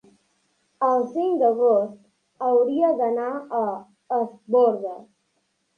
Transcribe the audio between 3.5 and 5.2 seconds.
a Es Bòrdes.